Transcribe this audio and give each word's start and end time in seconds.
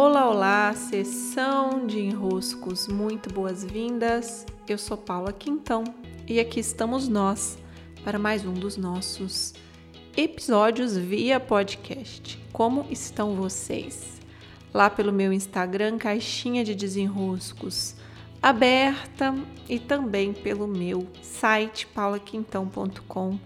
Olá, 0.00 0.30
olá, 0.30 0.72
sessão 0.74 1.84
de 1.84 1.98
enroscos, 1.98 2.86
muito 2.86 3.34
boas-vindas. 3.34 4.46
Eu 4.68 4.78
sou 4.78 4.96
Paula 4.96 5.32
Quintão 5.32 5.82
e 6.24 6.38
aqui 6.38 6.60
estamos 6.60 7.08
nós 7.08 7.58
para 8.04 8.16
mais 8.16 8.46
um 8.46 8.52
dos 8.52 8.76
nossos 8.76 9.54
episódios 10.16 10.96
via 10.96 11.40
podcast. 11.40 12.38
Como 12.52 12.86
estão 12.88 13.34
vocês? 13.34 14.20
Lá 14.72 14.88
pelo 14.88 15.12
meu 15.12 15.32
Instagram, 15.32 15.98
caixinha 15.98 16.62
de 16.62 16.76
desenroscos 16.76 17.96
aberta 18.40 19.34
e 19.68 19.80
também 19.80 20.32
pelo 20.32 20.68
meu 20.68 21.08
site 21.22 21.88
paulaquintão.com.br, 21.88 23.36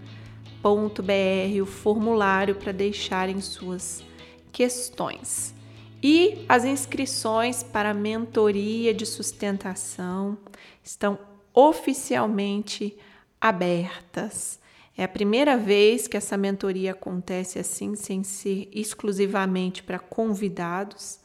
o 1.59 1.65
formulário 1.65 2.53
para 2.53 2.71
deixarem 2.71 3.41
suas 3.41 4.03
questões. 4.51 5.55
E 6.03 6.43
as 6.49 6.65
inscrições 6.65 7.63
para 7.63 7.91
a 7.91 7.93
mentoria 7.93 8.93
de 8.93 9.05
sustentação 9.05 10.37
estão 10.83 11.17
oficialmente 11.53 12.97
abertas. 13.39 14.59
É 14.97 15.05
a 15.05 15.07
primeira 15.07 15.55
vez 15.55 16.05
que 16.05 16.17
essa 16.17 16.35
mentoria 16.35 16.91
acontece 16.91 17.57
assim, 17.57 17.95
sem 17.95 18.21
ser 18.21 18.69
exclusivamente 18.73 19.81
para 19.81 19.97
convidados, 19.97 21.19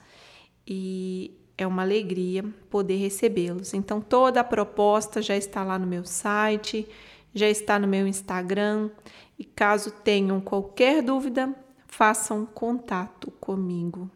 e 0.64 1.36
é 1.56 1.66
uma 1.66 1.82
alegria 1.82 2.44
poder 2.70 2.96
recebê-los. 2.96 3.74
Então, 3.74 4.00
toda 4.00 4.40
a 4.40 4.44
proposta 4.44 5.20
já 5.20 5.36
está 5.36 5.64
lá 5.64 5.76
no 5.76 5.88
meu 5.88 6.04
site, 6.04 6.88
já 7.34 7.48
está 7.48 7.80
no 7.80 7.88
meu 7.88 8.06
Instagram, 8.06 8.90
e 9.36 9.44
caso 9.44 9.90
tenham 9.90 10.40
qualquer 10.40 11.02
dúvida, 11.02 11.52
façam 11.88 12.46
contato 12.46 13.32
comigo. 13.32 14.08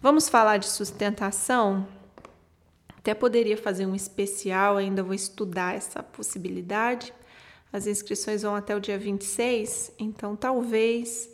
Vamos 0.00 0.28
falar 0.28 0.58
de 0.58 0.68
sustentação? 0.68 1.84
Até 2.96 3.14
poderia 3.14 3.56
fazer 3.56 3.84
um 3.84 3.96
especial, 3.96 4.76
ainda 4.76 5.02
vou 5.02 5.12
estudar 5.12 5.74
essa 5.74 6.04
possibilidade. 6.04 7.12
As 7.72 7.84
inscrições 7.88 8.42
vão 8.42 8.54
até 8.54 8.76
o 8.76 8.80
dia 8.80 8.96
26, 8.96 9.90
então 9.98 10.36
talvez 10.36 11.28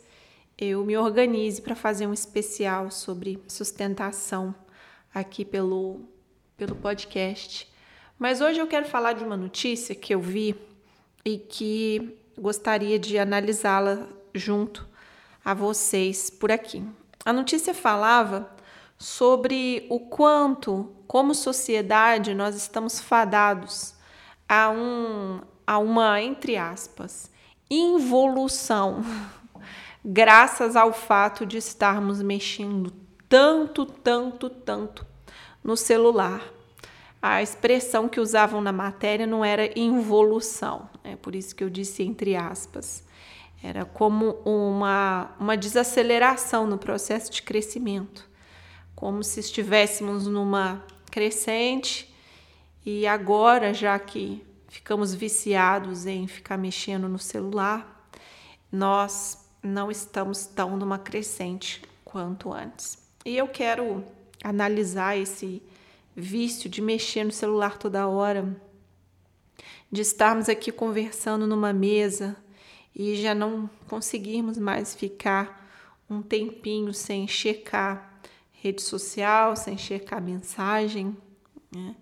eu 0.57 0.83
me 0.83 0.97
organize 0.97 1.61
para 1.61 1.75
fazer 1.75 2.07
um 2.07 2.13
especial 2.13 2.89
sobre 2.89 3.39
sustentação 3.47 4.55
aqui 5.13 5.45
pelo, 5.45 6.01
pelo 6.57 6.75
podcast. 6.75 7.71
Mas 8.17 8.41
hoje 8.41 8.59
eu 8.59 8.65
quero 8.65 8.87
falar 8.87 9.13
de 9.13 9.23
uma 9.23 9.37
notícia 9.37 9.93
que 9.93 10.15
eu 10.15 10.19
vi 10.19 10.55
e 11.23 11.37
que 11.37 12.17
gostaria 12.35 12.97
de 12.97 13.19
analisá-la 13.19 14.07
junto 14.33 14.87
a 15.43 15.53
vocês 15.53 16.31
por 16.31 16.51
aqui. 16.51 16.83
A 17.23 17.31
notícia 17.31 17.73
falava 17.73 18.54
sobre 18.97 19.85
o 19.89 19.99
quanto, 19.99 20.93
como 21.07 21.35
sociedade, 21.35 22.33
nós 22.33 22.55
estamos 22.55 22.99
fadados 22.99 23.93
a, 24.47 24.69
um, 24.69 25.41
a 25.65 25.77
uma, 25.77 26.21
entre 26.21 26.57
aspas, 26.57 27.29
involução, 27.69 29.03
graças 30.03 30.75
ao 30.75 30.93
fato 30.93 31.45
de 31.45 31.57
estarmos 31.57 32.21
mexendo 32.21 32.91
tanto, 33.27 33.85
tanto, 33.85 34.49
tanto 34.49 35.05
no 35.63 35.75
celular. 35.75 36.41
A 37.21 37.41
expressão 37.41 38.07
que 38.07 38.19
usavam 38.19 38.61
na 38.61 38.71
matéria 38.71 39.25
não 39.25 39.43
era 39.43 39.77
involução, 39.77 40.87
é 41.03 41.15
por 41.15 41.35
isso 41.35 41.55
que 41.55 41.63
eu 41.63 41.69
disse 41.69 42.03
entre 42.03 42.35
aspas. 42.35 43.03
Era 43.63 43.83
como 43.83 44.37
uma, 44.45 45.31
uma 45.39 45.57
desaceleração 45.57 46.67
no 46.67 46.77
processo 46.77 47.31
de 47.31 47.41
crescimento 47.41 48.29
como 48.95 49.23
se 49.23 49.39
estivéssemos 49.39 50.25
numa 50.25 50.83
crescente 51.11 52.13
e 52.85 53.07
agora, 53.07 53.73
já 53.73 53.97
que 53.97 54.45
ficamos 54.67 55.13
viciados 55.13 56.05
em 56.05 56.27
ficar 56.27 56.57
mexendo 56.57 57.09
no 57.09 57.17
celular, 57.17 58.09
nós 58.71 59.45
não 59.61 59.89
estamos 59.89 60.45
tão 60.45 60.77
numa 60.77 60.99
crescente 60.99 61.81
quanto 62.03 62.53
antes. 62.53 62.97
E 63.25 63.35
eu 63.35 63.47
quero 63.47 64.03
analisar 64.43 65.17
esse 65.17 65.63
vício 66.15 66.69
de 66.69 66.81
mexer 66.81 67.23
no 67.23 67.31
celular 67.31 67.77
toda 67.77 68.07
hora, 68.07 68.55
de 69.91 70.01
estarmos 70.01 70.47
aqui 70.47 70.71
conversando 70.71 71.47
numa 71.47 71.73
mesa 71.73 72.37
e 72.95 73.15
já 73.15 73.33
não 73.33 73.69
conseguirmos 73.87 74.57
mais 74.57 74.93
ficar 74.93 75.67
um 76.09 76.21
tempinho 76.21 76.93
sem 76.93 77.27
checar 77.27 78.14
rede 78.65 78.81
social, 78.81 79.55
sem 79.55 79.77
checar 79.77 80.19
mensagem, 80.19 81.15
né? 81.71 81.95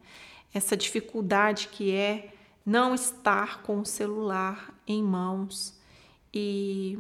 essa 0.53 0.77
dificuldade 0.77 1.67
que 1.67 1.91
é 1.91 2.29
não 2.65 2.95
estar 2.95 3.61
com 3.63 3.81
o 3.81 3.85
celular 3.85 4.73
em 4.87 5.03
mãos 5.03 5.77
e 6.33 6.97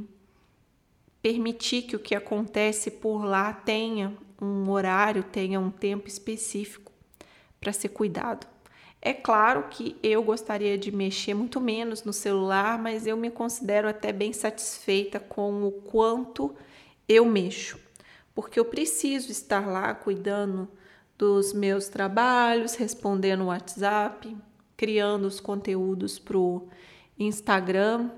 permitir 1.21 1.83
que 1.83 1.95
o 1.95 1.99
que 1.99 2.13
acontece 2.13 2.91
por 2.91 3.23
lá 3.23 3.53
tenha 3.53 4.17
um 4.41 4.69
horário, 4.69 5.23
tenha 5.23 5.59
um 5.59 5.71
tempo 5.71 6.09
específico 6.09 6.91
para 7.61 7.71
ser 7.71 7.89
cuidado. 7.89 8.45
É 9.01 9.13
claro 9.13 9.67
que 9.69 9.95
eu 10.03 10.21
gostaria 10.23 10.77
de 10.77 10.91
mexer 10.91 11.33
muito 11.33 11.61
menos 11.61 12.03
no 12.03 12.11
celular, 12.11 12.77
mas 12.77 13.07
eu 13.07 13.15
me 13.15 13.29
considero 13.29 13.87
até 13.87 14.11
bem 14.11 14.33
satisfeita 14.33 15.19
com 15.19 15.63
o 15.63 15.71
quanto 15.71 16.53
eu 17.07 17.25
mexo 17.25 17.82
porque 18.35 18.59
eu 18.59 18.65
preciso 18.65 19.31
estar 19.31 19.67
lá 19.67 19.93
cuidando 19.93 20.67
dos 21.17 21.53
meus 21.53 21.87
trabalhos, 21.87 22.75
respondendo 22.75 23.41
o 23.41 23.47
WhatsApp, 23.47 24.35
criando 24.75 25.25
os 25.25 25.39
conteúdos 25.39 26.17
para 26.19 26.37
o 26.37 26.67
Instagram, 27.17 28.09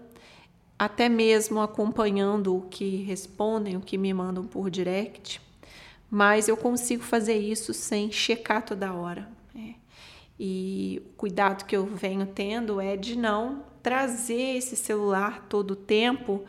até 0.78 1.08
mesmo 1.08 1.62
acompanhando 1.62 2.56
o 2.56 2.62
que 2.62 2.98
respondem, 3.04 3.78
o 3.78 3.82
que 3.82 3.98
me 3.98 4.14
mandam 4.14 4.46
por 4.46 4.70
direct. 4.70 5.42
Mas 6.10 6.48
eu 6.48 6.56
consigo 6.56 7.04
fazer 7.04 7.38
isso 7.38 7.74
sem 7.74 8.12
checar 8.12 8.64
toda 8.64 8.94
hora. 8.94 9.30
Né? 9.54 9.76
E 10.40 11.02
o 11.06 11.14
cuidado 11.16 11.66
que 11.66 11.76
eu 11.76 11.86
venho 11.86 12.26
tendo 12.26 12.80
é 12.80 12.96
de 12.96 13.18
não 13.18 13.64
trazer 13.82 14.58
esse 14.58 14.76
celular 14.76 15.46
todo 15.48 15.72
o 15.72 15.76
tempo 15.76 16.44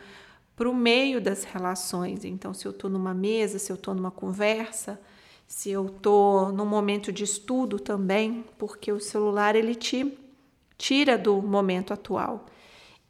para 0.57 0.69
o 0.69 0.75
meio 0.75 1.21
das 1.21 1.45
relações. 1.45 2.25
Então, 2.25 2.55
se 2.55 2.67
eu 2.67 2.71
estou 2.71 2.89
numa 2.89 3.13
mesa, 3.13 3.59
se 3.59 3.71
eu 3.71 3.77
estou 3.77 3.95
numa 3.95 4.11
conversa, 4.11 4.99
se 5.47 5.71
eu 5.71 5.87
estou 5.87 6.51
num 6.51 6.65
momento 6.65 7.13
de 7.13 7.23
estudo 7.23 7.79
também, 7.79 8.45
porque 8.59 8.91
o 8.91 8.99
celular 8.99 9.55
ele 9.55 9.75
te 9.75 10.19
tira 10.79 11.17
do 11.17 11.41
momento 11.43 11.93
atual. 11.93 12.47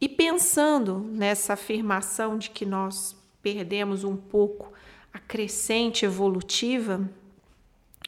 E 0.00 0.08
pensando 0.08 0.98
nessa 0.98 1.54
afirmação 1.54 2.36
de 2.36 2.50
que 2.50 2.66
nós 2.66 3.16
perdemos 3.40 4.04
um 4.04 4.16
pouco 4.16 4.72
a 5.12 5.18
crescente 5.18 6.04
evolutiva, 6.04 7.08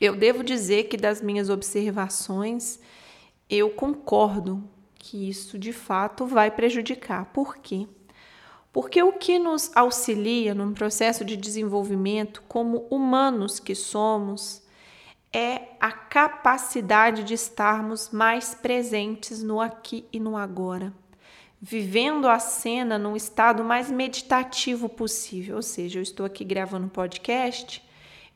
eu 0.00 0.15
devo 0.15 0.44
dizer 0.44 0.84
que 0.84 0.97
das 0.97 1.22
minhas 1.22 1.49
observações, 1.49 2.78
eu 3.49 3.70
concordo 3.70 4.62
que 4.97 5.28
isso 5.28 5.59
de 5.59 5.72
fato 5.72 6.26
vai 6.26 6.50
prejudicar. 6.50 7.26
Por 7.26 7.56
quê? 7.56 7.87
Porque 8.72 9.02
o 9.02 9.12
que 9.12 9.38
nos 9.38 9.70
auxilia 9.74 10.54
num 10.54 10.72
processo 10.72 11.24
de 11.24 11.36
desenvolvimento 11.36 12.42
como 12.46 12.86
humanos 12.90 13.58
que 13.58 13.74
somos 13.74 14.62
é 15.32 15.68
a 15.80 15.90
capacidade 15.90 17.24
de 17.24 17.34
estarmos 17.34 18.10
mais 18.10 18.54
presentes 18.54 19.42
no 19.42 19.60
aqui 19.60 20.06
e 20.12 20.18
no 20.18 20.36
agora, 20.36 20.92
vivendo 21.60 22.28
a 22.28 22.38
cena 22.38 22.98
num 22.98 23.16
estado 23.16 23.62
mais 23.62 23.90
meditativo 23.90 24.88
possível. 24.88 25.56
Ou 25.56 25.62
seja, 25.62 25.98
eu 25.98 26.02
estou 26.02 26.24
aqui 26.24 26.44
gravando 26.44 26.88
podcast, 26.88 27.82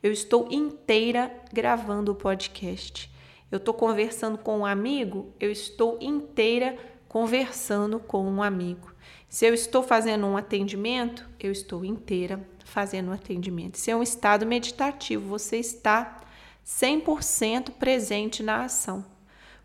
eu 0.01 0.11
estou 0.11 0.47
inteira 0.51 1.31
gravando 1.51 2.11
o 2.11 2.15
podcast. 2.15 3.11
Eu 3.51 3.57
estou 3.57 3.73
conversando 3.73 4.37
com 4.37 4.59
um 4.59 4.65
amigo, 4.65 5.31
eu 5.39 5.51
estou 5.51 5.97
inteira 6.01 6.75
conversando 7.07 7.99
com 7.99 8.25
um 8.25 8.41
amigo. 8.41 8.92
Se 9.33 9.47
eu 9.47 9.53
estou 9.55 9.81
fazendo 9.81 10.27
um 10.27 10.37
atendimento, 10.37 11.27
eu 11.39 11.51
estou 11.51 11.83
inteira 11.83 12.47
fazendo 12.63 13.09
um 13.09 13.13
atendimento. 13.13 13.79
Se 13.79 13.89
é 13.89 13.95
um 13.95 14.03
estado 14.03 14.45
meditativo, 14.45 15.27
você 15.27 15.57
está 15.57 16.21
100% 16.63 17.71
presente 17.71 18.43
na 18.43 18.65
ação. 18.65 19.03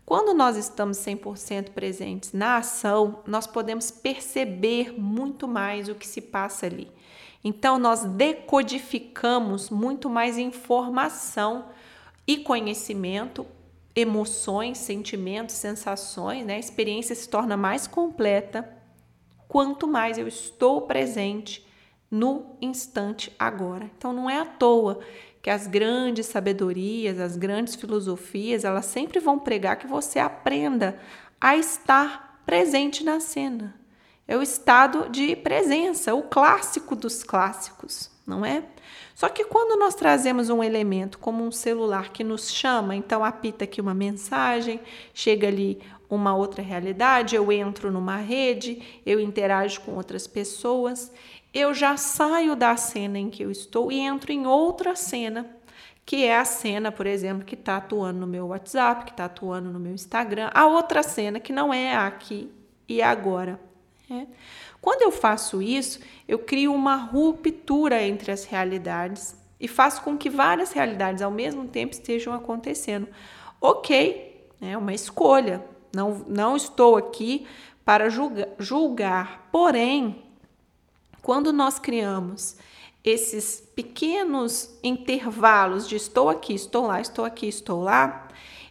Quando 0.03 0.33
nós 0.33 0.57
estamos 0.57 0.97
100% 0.97 1.69
presentes 1.69 2.33
na 2.33 2.57
ação, 2.57 3.19
nós 3.27 3.45
podemos 3.45 3.91
perceber 3.91 4.99
muito 4.99 5.47
mais 5.47 5.87
o 5.87 5.93
que 5.93 6.07
se 6.07 6.19
passa 6.19 6.65
ali. 6.65 6.89
Então, 7.43 7.77
nós 7.77 8.03
decodificamos 8.03 9.69
muito 9.69 10.09
mais 10.09 10.39
informação 10.39 11.65
e 12.25 12.37
conhecimento, 12.37 13.45
emoções, 13.95 14.79
sentimentos, 14.79 15.53
sensações, 15.53 16.43
né? 16.43 16.55
A 16.55 16.59
experiência 16.59 17.13
se 17.13 17.29
torna 17.29 17.55
mais 17.55 17.85
completa 17.85 18.78
quanto 19.49 19.87
mais 19.87 20.19
eu 20.19 20.27
estou 20.27 20.83
presente 20.83 21.67
no 22.09 22.55
instante 22.61 23.35
agora. 23.37 23.89
Então 23.97 24.13
não 24.13 24.29
é 24.29 24.39
à 24.39 24.45
toa 24.45 24.99
que 25.41 25.49
as 25.49 25.65
grandes 25.65 26.27
sabedorias, 26.27 27.19
as 27.19 27.35
grandes 27.35 27.75
filosofias, 27.75 28.63
elas 28.63 28.85
sempre 28.85 29.19
vão 29.19 29.39
pregar 29.39 29.77
que 29.77 29.87
você 29.87 30.19
aprenda 30.19 30.99
a 31.41 31.57
estar 31.57 32.41
presente 32.45 33.03
na 33.03 33.19
cena. 33.19 33.75
É 34.27 34.37
o 34.37 34.43
estado 34.43 35.09
de 35.09 35.35
presença, 35.35 36.13
o 36.13 36.21
clássico 36.21 36.95
dos 36.95 37.23
clássicos, 37.23 38.11
não 38.27 38.45
é? 38.45 38.63
Só 39.15 39.27
que 39.29 39.45
quando 39.45 39.79
nós 39.79 39.95
trazemos 39.95 40.49
um 40.49 40.63
elemento 40.63 41.17
como 41.17 41.43
um 41.43 41.51
celular 41.51 42.09
que 42.09 42.23
nos 42.23 42.51
chama, 42.51 42.95
então 42.95 43.25
apita 43.25 43.63
aqui 43.63 43.81
uma 43.81 43.93
mensagem, 43.93 44.79
chega 45.13 45.47
ali 45.47 45.81
uma 46.09 46.35
outra 46.35 46.63
realidade, 46.63 47.35
eu 47.35 47.51
entro 47.51 47.91
numa 47.91 48.17
rede, 48.17 48.81
eu 49.05 49.19
interajo 49.19 49.81
com 49.81 49.93
outras 49.93 50.25
pessoas, 50.25 51.11
eu 51.53 51.73
já 51.73 51.97
saio 51.97 52.55
da 52.55 52.75
cena 52.75 53.19
em 53.19 53.29
que 53.29 53.43
eu 53.43 53.51
estou 53.51 53.91
e 53.91 53.99
entro 53.99 54.31
em 54.31 54.47
outra 54.47 54.95
cena, 54.95 55.45
que 56.05 56.25
é 56.25 56.37
a 56.37 56.45
cena, 56.45 56.91
por 56.91 57.05
exemplo, 57.05 57.45
que 57.45 57.55
está 57.55 57.77
atuando 57.77 58.19
no 58.19 58.27
meu 58.27 58.47
WhatsApp, 58.47 59.05
que 59.05 59.11
está 59.11 59.25
atuando 59.25 59.69
no 59.69 59.79
meu 59.79 59.93
Instagram, 59.93 60.49
a 60.53 60.65
outra 60.65 61.03
cena 61.03 61.39
que 61.39 61.53
não 61.53 61.73
é 61.73 61.95
aqui 61.95 62.51
e 62.87 63.01
agora. 63.01 63.59
Né? 64.09 64.27
Quando 64.81 65.03
eu 65.03 65.11
faço 65.11 65.61
isso, 65.61 65.99
eu 66.27 66.39
crio 66.39 66.73
uma 66.73 66.95
ruptura 66.95 68.01
entre 68.01 68.31
as 68.31 68.45
realidades 68.45 69.37
e 69.59 69.67
faço 69.67 70.01
com 70.01 70.17
que 70.17 70.29
várias 70.29 70.71
realidades 70.71 71.21
ao 71.21 71.29
mesmo 71.29 71.67
tempo 71.67 71.93
estejam 71.93 72.33
acontecendo. 72.33 73.07
Ok, 73.61 74.47
é 74.61 74.77
uma 74.77 74.93
escolha. 74.93 75.63
Não, 75.93 76.25
não 76.27 76.55
estou 76.55 76.95
aqui 76.95 77.47
para 77.83 78.09
julgar, 78.09 78.49
julgar. 78.59 79.49
Porém, 79.51 80.23
quando 81.21 81.51
nós 81.51 81.79
criamos 81.79 82.57
esses 83.03 83.61
pequenos 83.75 84.77
intervalos 84.83 85.87
de 85.87 85.95
estou 85.95 86.29
aqui, 86.29 86.53
estou 86.53 86.87
lá, 86.87 87.01
estou 87.01 87.25
aqui, 87.25 87.47
estou 87.47 87.81
lá, 87.81 88.27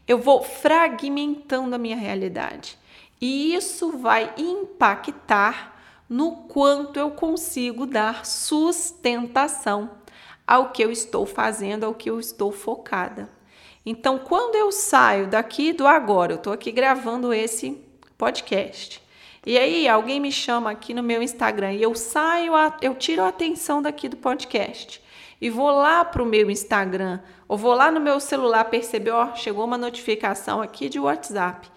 eu 0.07 0.19
vou 0.19 0.43
fragmentando 0.43 1.75
a 1.75 1.79
minha 1.79 1.97
realidade. 1.97 2.79
E 3.21 3.55
isso 3.55 3.99
vai 3.99 4.33
impactar 4.37 5.77
no 6.09 6.33
quanto 6.49 6.99
eu 6.99 7.11
consigo 7.11 7.85
dar 7.85 8.25
sustentação 8.25 9.91
ao 10.47 10.71
que 10.71 10.83
eu 10.83 10.91
estou 10.91 11.27
fazendo, 11.27 11.85
ao 11.85 11.95
que 11.95 12.09
eu 12.09 12.19
estou 12.19 12.51
focada. 12.51 13.29
Então, 13.91 14.19
quando 14.19 14.55
eu 14.55 14.71
saio 14.71 15.29
daqui 15.29 15.73
do 15.73 15.87
agora, 15.87 16.33
eu 16.33 16.37
estou 16.37 16.53
aqui 16.53 16.71
gravando 16.71 17.33
esse 17.33 17.83
podcast. 18.19 19.03
E 19.47 19.57
aí, 19.57 19.89
alguém 19.89 20.21
me 20.21 20.31
chama 20.31 20.71
aqui 20.71 20.93
no 20.93 21.03
meu 21.03 21.23
Instagram 21.23 21.73
e 21.73 21.83
eu 21.83 21.95
saio, 21.95 22.53
eu 22.83 22.95
tiro 22.95 23.23
a 23.23 23.29
atenção 23.29 23.81
daqui 23.81 24.07
do 24.07 24.19
podcast 24.19 25.03
e 25.41 25.49
vou 25.49 25.71
lá 25.71 26.05
para 26.05 26.23
o 26.23 26.27
meu 26.27 26.51
Instagram 26.51 27.21
ou 27.49 27.57
vou 27.57 27.73
lá 27.73 27.91
no 27.91 27.99
meu 27.99 28.21
celular 28.21 28.65
perceber, 28.65 29.13
ó, 29.13 29.35
chegou 29.35 29.65
uma 29.65 29.79
notificação 29.79 30.61
aqui 30.61 30.91
de 30.91 31.01
WhatsApp. 31.01 31.71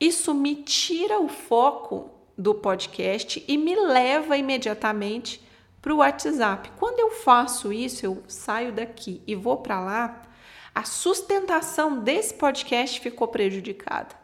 Isso 0.00 0.32
me 0.32 0.54
tira 0.54 1.20
o 1.20 1.28
foco 1.28 2.10
do 2.38 2.54
podcast 2.54 3.44
e 3.46 3.58
me 3.58 3.76
leva 3.76 4.34
imediatamente 4.34 5.42
para 5.82 5.92
o 5.92 5.98
WhatsApp. 5.98 6.72
Quando 6.78 7.00
eu 7.00 7.10
faço 7.10 7.70
isso, 7.70 8.06
eu 8.06 8.22
saio 8.26 8.72
daqui 8.72 9.20
e 9.26 9.34
vou 9.34 9.58
para 9.58 9.78
lá, 9.78 10.22
a 10.74 10.84
sustentação 10.84 11.98
desse 12.00 12.34
podcast 12.34 13.00
ficou 13.00 13.28
prejudicada. 13.28 14.14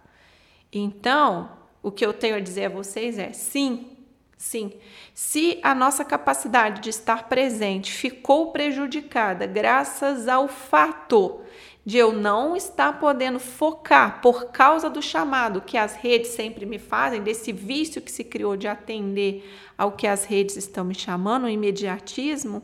Então, 0.72 1.50
o 1.82 1.90
que 1.90 2.04
eu 2.04 2.12
tenho 2.12 2.36
a 2.36 2.40
dizer 2.40 2.66
a 2.66 2.70
vocês 2.70 3.18
é: 3.18 3.32
sim, 3.32 3.96
sim, 4.36 4.72
se 5.14 5.58
a 5.62 5.74
nossa 5.74 6.04
capacidade 6.04 6.80
de 6.80 6.90
estar 6.90 7.28
presente 7.28 7.92
ficou 7.92 8.52
prejudicada 8.52 9.46
graças 9.46 10.28
ao 10.28 10.48
fato 10.48 11.40
de 11.84 11.96
eu 11.96 12.12
não 12.12 12.56
estar 12.56 12.98
podendo 12.98 13.38
focar 13.38 14.20
por 14.20 14.46
causa 14.46 14.90
do 14.90 15.00
chamado 15.00 15.60
que 15.60 15.76
as 15.76 15.94
redes 15.94 16.32
sempre 16.32 16.66
me 16.66 16.80
fazem, 16.80 17.22
desse 17.22 17.52
vício 17.52 18.02
que 18.02 18.10
se 18.10 18.24
criou 18.24 18.56
de 18.56 18.66
atender 18.66 19.48
ao 19.78 19.92
que 19.92 20.08
as 20.08 20.24
redes 20.24 20.56
estão 20.56 20.84
me 20.84 20.96
chamando, 20.96 21.44
o 21.44 21.48
imediatismo, 21.48 22.60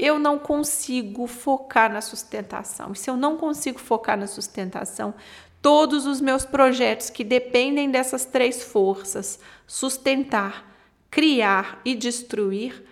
eu 0.00 0.18
não 0.18 0.38
consigo 0.38 1.26
focar 1.26 1.92
na 1.92 2.00
sustentação. 2.00 2.92
E 2.92 2.96
se 2.96 3.10
eu 3.10 3.16
não 3.16 3.36
consigo 3.36 3.78
focar 3.78 4.18
na 4.18 4.26
sustentação, 4.26 5.14
todos 5.60 6.06
os 6.06 6.20
meus 6.20 6.44
projetos 6.44 7.10
que 7.10 7.22
dependem 7.22 7.90
dessas 7.90 8.24
três 8.24 8.62
forças, 8.62 9.38
sustentar, 9.66 10.66
criar 11.10 11.80
e 11.84 11.94
destruir, 11.94 12.82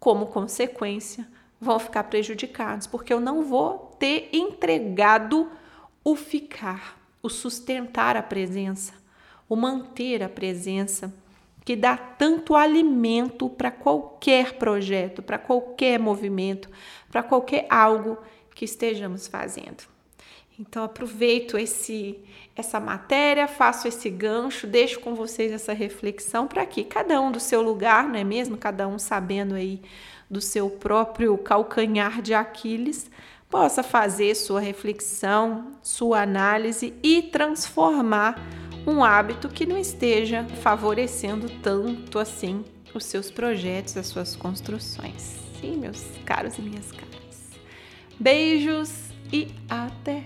como 0.00 0.26
consequência, 0.26 1.28
vão 1.60 1.78
ficar 1.78 2.04
prejudicados, 2.04 2.86
porque 2.86 3.12
eu 3.12 3.20
não 3.20 3.44
vou 3.44 3.96
ter 3.98 4.30
entregado 4.32 5.50
o 6.02 6.16
ficar, 6.16 6.98
o 7.22 7.28
sustentar 7.28 8.16
a 8.16 8.22
presença, 8.22 8.94
o 9.48 9.56
manter 9.56 10.22
a 10.22 10.28
presença, 10.28 11.12
que 11.68 11.76
dá 11.76 11.98
tanto 11.98 12.56
alimento 12.56 13.50
para 13.50 13.70
qualquer 13.70 14.54
projeto, 14.54 15.22
para 15.22 15.36
qualquer 15.36 15.98
movimento, 15.98 16.66
para 17.10 17.22
qualquer 17.22 17.66
algo 17.68 18.16
que 18.54 18.64
estejamos 18.64 19.28
fazendo. 19.28 19.84
Então 20.58 20.82
aproveito 20.82 21.58
esse 21.58 22.18
essa 22.56 22.80
matéria, 22.80 23.46
faço 23.46 23.86
esse 23.86 24.08
gancho, 24.08 24.66
deixo 24.66 24.98
com 25.00 25.14
vocês 25.14 25.52
essa 25.52 25.74
reflexão 25.74 26.48
para 26.48 26.64
que 26.64 26.84
cada 26.84 27.20
um 27.20 27.30
do 27.30 27.38
seu 27.38 27.60
lugar, 27.60 28.08
não 28.08 28.16
é 28.16 28.24
mesmo? 28.24 28.56
Cada 28.56 28.88
um 28.88 28.98
sabendo 28.98 29.54
aí 29.54 29.82
do 30.30 30.40
seu 30.40 30.70
próprio 30.70 31.36
calcanhar 31.36 32.22
de 32.22 32.32
Aquiles, 32.32 33.10
possa 33.50 33.82
fazer 33.82 34.34
sua 34.34 34.60
reflexão, 34.60 35.72
sua 35.82 36.22
análise 36.22 36.94
e 37.02 37.20
transformar 37.24 38.42
um 38.86 39.04
hábito 39.04 39.48
que 39.48 39.66
não 39.66 39.78
esteja 39.78 40.44
favorecendo 40.62 41.48
tanto 41.62 42.18
assim 42.18 42.64
os 42.94 43.04
seus 43.04 43.30
projetos, 43.30 43.96
as 43.96 44.06
suas 44.06 44.34
construções. 44.34 45.36
Sim, 45.60 45.76
meus 45.76 46.04
caros 46.24 46.56
e 46.58 46.62
minhas 46.62 46.90
caras. 46.92 47.50
Beijos 48.18 48.90
e 49.32 49.48
até! 49.68 50.24